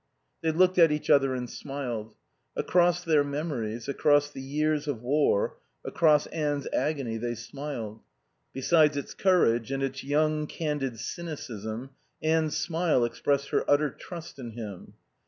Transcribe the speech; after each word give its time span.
They 0.41 0.49
looked 0.49 0.79
at 0.79 0.91
each 0.91 1.11
other 1.11 1.35
and 1.35 1.47
smiled. 1.47 2.15
Across 2.55 3.03
their 3.03 3.23
memories, 3.23 3.87
across 3.87 4.31
the 4.31 4.41
years 4.41 4.87
of 4.87 5.03
war, 5.03 5.57
across 5.85 6.25
Anne's 6.25 6.65
agony 6.73 7.17
they 7.17 7.35
smiled. 7.35 8.01
Besides 8.51 8.97
its 8.97 9.13
courage 9.13 9.71
and 9.71 9.83
its 9.83 10.03
young, 10.03 10.47
candid 10.47 10.97
cynicism, 10.97 11.91
Anne's 12.19 12.57
smile 12.57 13.05
expressed 13.05 13.49
her 13.49 13.63
utter 13.69 13.91
trust 13.91 14.39
in 14.39 14.53
him. 14.53 14.95